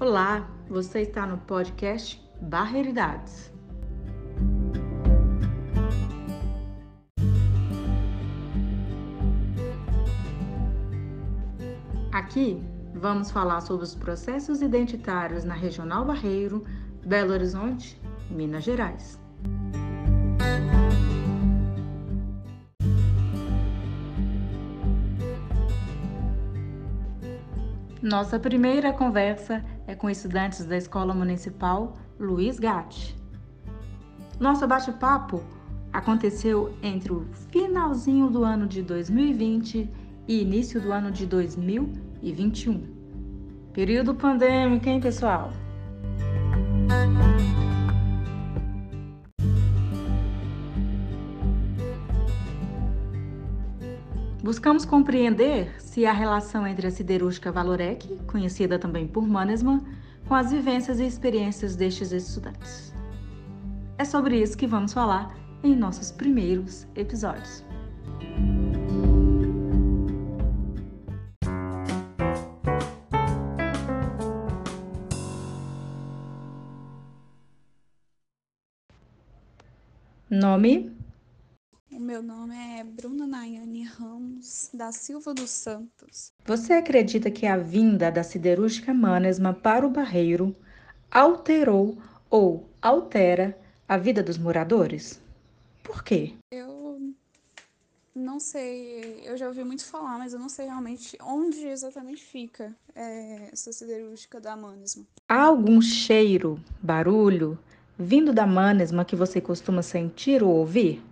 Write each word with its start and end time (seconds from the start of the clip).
Olá, 0.00 0.48
você 0.66 1.02
está 1.02 1.26
no 1.26 1.36
podcast 1.36 2.26
Barreiridades. 2.40 3.52
Aqui 12.10 12.64
vamos 12.94 13.30
falar 13.30 13.60
sobre 13.60 13.84
os 13.84 13.94
processos 13.94 14.62
identitários 14.62 15.44
na 15.44 15.52
Regional 15.52 16.06
Barreiro, 16.06 16.64
Belo 17.04 17.34
Horizonte, 17.34 18.00
Minas 18.30 18.64
Gerais. 18.64 19.20
Nossa 28.02 28.40
primeira 28.40 28.94
conversa 28.94 29.62
é 29.90 29.94
com 29.96 30.08
estudantes 30.08 30.64
da 30.64 30.76
Escola 30.76 31.12
Municipal 31.12 31.96
Luiz 32.18 32.60
Gatti. 32.60 33.16
Nosso 34.38 34.64
bate-papo 34.64 35.42
aconteceu 35.92 36.72
entre 36.80 37.12
o 37.12 37.26
finalzinho 37.50 38.30
do 38.30 38.44
ano 38.44 38.68
de 38.68 38.82
2020 38.82 39.90
e 40.28 40.42
início 40.42 40.80
do 40.80 40.92
ano 40.92 41.10
de 41.10 41.26
2021. 41.26 42.86
Período 43.72 44.14
pandêmico, 44.14 44.88
hein, 44.88 45.00
pessoal? 45.00 45.50
Buscamos 54.42 54.86
compreender 54.86 55.74
se 55.78 56.06
a 56.06 56.12
relação 56.12 56.66
entre 56.66 56.86
a 56.86 56.90
siderúrgica 56.90 57.52
Valorec, 57.52 58.16
conhecida 58.26 58.78
também 58.78 59.06
por 59.06 59.28
Mannesmann, 59.28 59.84
com 60.26 60.34
as 60.34 60.50
vivências 60.50 60.98
e 60.98 61.04
experiências 61.04 61.76
destes 61.76 62.10
estudantes. 62.10 62.94
É 63.98 64.04
sobre 64.04 64.40
isso 64.40 64.56
que 64.56 64.66
vamos 64.66 64.94
falar 64.94 65.36
em 65.62 65.76
nossos 65.76 66.10
primeiros 66.10 66.86
episódios. 66.96 67.62
Nome? 80.30 80.89
Meu 82.00 82.22
nome 82.22 82.56
é 82.56 82.82
Bruna 82.82 83.26
Nayane 83.26 83.84
Ramos 83.84 84.70
da 84.72 84.90
Silva 84.90 85.34
dos 85.34 85.50
Santos. 85.50 86.32
Você 86.46 86.72
acredita 86.72 87.30
que 87.30 87.46
a 87.46 87.58
vinda 87.58 88.10
da 88.10 88.22
siderúrgica 88.22 88.94
Manesma 88.94 89.52
para 89.52 89.86
o 89.86 89.90
Barreiro 89.90 90.56
alterou 91.10 91.98
ou 92.30 92.70
altera 92.80 93.56
a 93.86 93.98
vida 93.98 94.22
dos 94.22 94.38
moradores? 94.38 95.20
Por 95.82 96.02
quê? 96.02 96.32
Eu 96.50 97.12
não 98.14 98.40
sei, 98.40 99.20
eu 99.22 99.36
já 99.36 99.46
ouvi 99.46 99.62
muito 99.62 99.84
falar, 99.84 100.18
mas 100.18 100.32
eu 100.32 100.38
não 100.38 100.48
sei 100.48 100.66
realmente 100.66 101.18
onde 101.22 101.66
exatamente 101.66 102.24
fica 102.24 102.74
é, 102.94 103.50
essa 103.52 103.72
siderúrgica 103.72 104.40
da 104.40 104.56
Manesma. 104.56 105.04
Há 105.28 105.42
algum 105.42 105.82
cheiro, 105.82 106.58
barulho 106.82 107.58
vindo 108.00 108.32
da 108.32 108.46
Manesma 108.46 109.04
que 109.04 109.14
você 109.14 109.42
costuma 109.42 109.82
sentir 109.82 110.42
ou 110.42 110.56
ouvir? 110.56 111.02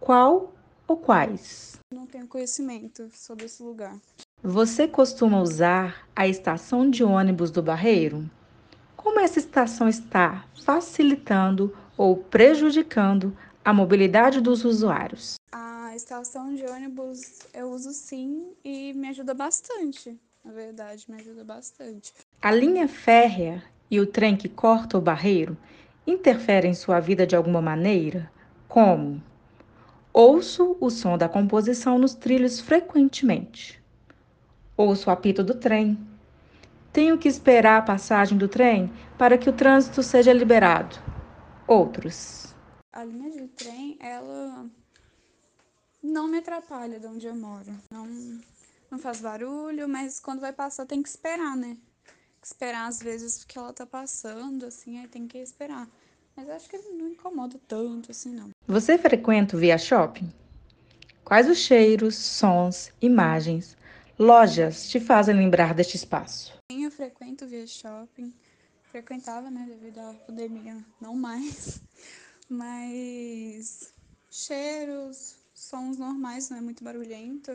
Qual 0.00 0.54
ou 0.88 0.96
quais? 0.96 1.78
Não 1.92 2.06
tenho 2.06 2.26
conhecimento 2.26 3.10
sobre 3.12 3.44
esse 3.44 3.62
lugar. 3.62 3.98
Você 4.42 4.88
costuma 4.88 5.40
usar 5.42 6.08
a 6.16 6.26
estação 6.26 6.88
de 6.88 7.04
ônibus 7.04 7.50
do 7.50 7.62
Barreiro? 7.62 8.28
Como 8.96 9.20
essa 9.20 9.38
estação 9.38 9.86
está 9.86 10.46
facilitando 10.64 11.76
ou 11.98 12.16
prejudicando 12.16 13.36
a 13.62 13.74
mobilidade 13.74 14.40
dos 14.40 14.64
usuários? 14.64 15.34
A 15.52 15.94
estação 15.94 16.54
de 16.54 16.64
ônibus 16.64 17.40
eu 17.52 17.70
uso 17.70 17.92
sim 17.92 18.54
e 18.64 18.94
me 18.94 19.08
ajuda 19.08 19.34
bastante. 19.34 20.18
Na 20.42 20.52
verdade, 20.52 21.04
me 21.10 21.20
ajuda 21.20 21.44
bastante. 21.44 22.14
A 22.40 22.50
linha 22.50 22.88
férrea 22.88 23.62
e 23.90 24.00
o 24.00 24.06
trem 24.06 24.34
que 24.34 24.48
corta 24.48 24.96
o 24.96 25.00
barreiro 25.00 25.58
interferem 26.06 26.70
em 26.70 26.74
sua 26.74 27.00
vida 27.00 27.26
de 27.26 27.36
alguma 27.36 27.60
maneira? 27.60 28.32
Como? 28.66 29.22
Ouço 30.12 30.76
o 30.80 30.90
som 30.90 31.16
da 31.16 31.28
composição 31.28 31.96
nos 31.96 32.14
trilhos 32.14 32.58
frequentemente. 32.58 33.80
Ouço 34.76 35.08
o 35.08 35.12
apito 35.12 35.44
do 35.44 35.54
trem. 35.54 35.96
Tenho 36.92 37.16
que 37.16 37.28
esperar 37.28 37.78
a 37.78 37.82
passagem 37.82 38.36
do 38.36 38.48
trem 38.48 38.92
para 39.16 39.38
que 39.38 39.48
o 39.48 39.52
trânsito 39.52 40.02
seja 40.02 40.32
liberado. 40.32 40.96
Outros. 41.66 42.52
A 42.92 43.04
linha 43.04 43.30
de 43.30 43.46
trem, 43.48 43.96
ela 44.00 44.66
não 46.02 46.26
me 46.26 46.38
atrapalha 46.38 46.98
de 46.98 47.06
onde 47.06 47.28
eu 47.28 47.36
moro. 47.36 47.72
Não, 47.88 48.08
não 48.90 48.98
faz 48.98 49.20
barulho, 49.20 49.88
mas 49.88 50.18
quando 50.18 50.40
vai 50.40 50.52
passar 50.52 50.86
tem 50.86 51.00
que 51.00 51.08
esperar, 51.08 51.56
né? 51.56 51.76
Esperar 52.42 52.88
às 52.88 53.00
vezes 53.00 53.38
porque 53.38 53.56
ela 53.56 53.72
tá 53.72 53.86
passando, 53.86 54.66
assim, 54.66 54.98
aí 54.98 55.06
tem 55.06 55.28
que 55.28 55.38
esperar. 55.38 55.86
Mas 56.40 56.48
acho 56.48 56.70
que 56.70 56.78
não 56.78 57.08
incomoda 57.08 57.60
tanto 57.68 58.10
assim, 58.10 58.32
não. 58.32 58.48
Você 58.66 58.96
frequenta 58.96 59.54
o 59.54 59.60
Via 59.60 59.76
Shopping? 59.76 60.32
Quais 61.22 61.46
os 61.46 61.58
cheiros, 61.58 62.16
sons, 62.16 62.90
imagens, 62.98 63.76
lojas 64.18 64.88
te 64.88 64.98
fazem 64.98 65.36
lembrar 65.36 65.74
deste 65.74 65.96
espaço? 65.96 66.54
Eu 66.72 66.90
frequento 66.90 67.44
o 67.44 67.48
Via 67.48 67.66
Shopping. 67.66 68.32
Frequentava, 68.84 69.50
né, 69.50 69.66
devido 69.68 69.98
à 69.98 70.14
pandemia, 70.14 70.78
não 70.98 71.14
mais. 71.14 71.82
Mas 72.48 73.92
cheiros, 74.30 75.36
sons 75.52 75.98
normais, 75.98 76.48
não 76.48 76.56
é 76.56 76.62
muito 76.62 76.82
barulhento. 76.82 77.52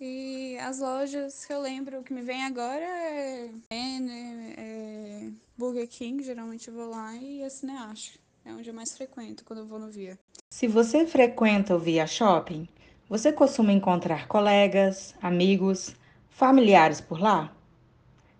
E 0.00 0.58
as 0.58 0.78
lojas 0.78 1.44
que 1.44 1.52
eu 1.52 1.60
lembro 1.60 2.02
que 2.02 2.12
me 2.12 2.20
vem 2.20 2.44
agora 2.44 2.84
é 2.84 3.50
Renner, 3.70 4.54
é 4.58 5.30
Burger 5.56 5.88
King, 5.88 6.22
geralmente 6.22 6.68
eu 6.68 6.74
vou 6.74 6.90
lá, 6.90 7.14
e 7.16 7.42
a 7.42 7.48
Cineacho. 7.48 8.18
É 8.44 8.52
onde 8.52 8.68
eu 8.68 8.74
mais 8.74 8.96
frequento 8.96 9.44
quando 9.44 9.60
eu 9.60 9.66
vou 9.66 9.78
no 9.78 9.90
Via. 9.90 10.18
Se 10.50 10.68
você 10.68 11.06
frequenta 11.06 11.74
o 11.74 11.78
Via 11.78 12.06
Shopping, 12.06 12.68
você 13.08 13.32
costuma 13.32 13.72
encontrar 13.72 14.28
colegas, 14.28 15.14
amigos, 15.20 15.94
familiares 16.28 17.00
por 17.00 17.20
lá? 17.20 17.52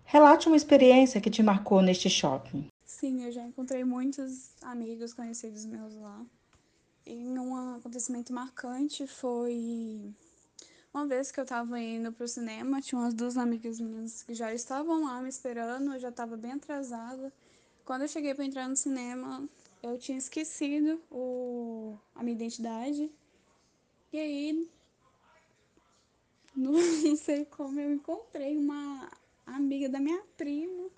Relate 0.05 0.47
uma 0.47 0.55
experiência 0.55 1.19
que 1.19 1.29
te 1.29 1.43
marcou 1.43 1.81
neste 1.81 2.09
shopping. 2.09 2.67
Sim, 2.85 3.25
eu 3.25 3.31
já 3.31 3.43
encontrei 3.43 3.83
muitos 3.83 4.51
amigos 4.61 5.13
conhecidos 5.13 5.65
meus 5.65 5.93
lá. 5.95 6.25
E 7.05 7.15
um 7.15 7.75
acontecimento 7.75 8.31
marcante 8.31 9.05
foi 9.07 10.13
uma 10.97 11.05
vez 11.05 11.31
que 11.31 11.39
eu 11.39 11.45
tava 11.45 11.79
indo 11.79 12.11
pro 12.11 12.27
cinema, 12.27 12.81
tinha 12.81 12.99
umas 12.99 13.13
duas 13.13 13.37
amigas 13.37 13.79
minhas 13.79 14.23
que 14.23 14.33
já 14.33 14.51
estavam 14.51 15.05
lá 15.05 15.21
me 15.21 15.29
esperando, 15.29 15.93
eu 15.93 15.99
já 15.99 16.11
tava 16.11 16.35
bem 16.35 16.53
atrasada. 16.53 17.31
Quando 17.85 18.01
eu 18.01 18.07
cheguei 18.07 18.33
para 18.33 18.43
entrar 18.43 18.67
no 18.67 18.75
cinema, 18.75 19.47
eu 19.83 19.97
tinha 19.99 20.17
esquecido 20.17 20.99
o, 21.11 21.95
a 22.15 22.23
minha 22.23 22.35
identidade. 22.35 23.11
E 24.11 24.17
aí, 24.17 24.67
não, 26.55 26.71
não 27.05 27.15
sei 27.15 27.45
como, 27.45 27.79
eu 27.79 27.93
encontrei 27.93 28.57
uma 28.57 29.07
amiga 29.45 29.87
da 29.87 29.99
minha 29.99 30.21
prima 30.35 30.89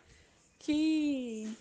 que, 0.57 1.53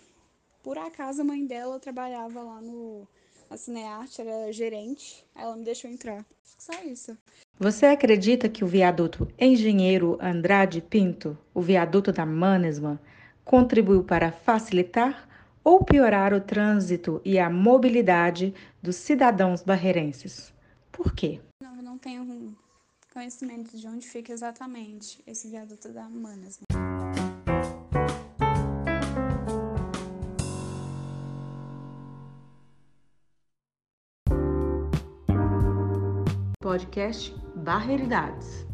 por 0.63 0.77
acaso, 0.77 1.21
a 1.21 1.25
mãe 1.25 1.45
dela 1.45 1.77
trabalhava 1.77 2.41
lá 2.41 2.61
no 2.61 3.05
a 3.49 3.57
Cinearte, 3.57 4.21
era 4.21 4.51
gerente. 4.51 5.25
Ela 5.35 5.55
me 5.55 5.63
deixou 5.63 5.89
entrar. 5.89 6.25
Só 6.43 6.73
isso. 6.83 7.17
Você 7.57 7.85
acredita 7.85 8.47
que 8.47 8.63
o 8.63 8.67
viaduto 8.67 9.27
Engenheiro 9.37 10.17
Andrade 10.21 10.81
Pinto, 10.81 11.37
o 11.53 11.61
viaduto 11.61 12.11
da 12.11 12.25
Manesman, 12.25 12.99
contribuiu 13.43 14.03
para 14.03 14.31
facilitar 14.31 15.27
ou 15.63 15.83
piorar 15.83 16.33
o 16.33 16.39
trânsito 16.39 17.21
e 17.25 17.37
a 17.37 17.49
mobilidade 17.49 18.53
dos 18.81 18.95
cidadãos 18.95 19.61
barreirenses. 19.61 20.53
Por 20.91 21.13
quê? 21.13 21.41
Não, 21.61 21.75
eu 21.75 21.83
não 21.83 21.97
tenho 21.97 22.55
conhecimento 23.13 23.77
de 23.77 23.87
onde 23.87 24.07
fica 24.07 24.31
exatamente 24.31 25.21
esse 25.27 25.49
viaduto 25.49 25.89
da 25.89 26.07
Manas. 26.07 26.59
Podcast 36.69 37.33
Barreiridades. 37.55 38.68